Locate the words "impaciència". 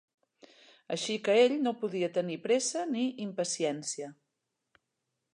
3.27-4.09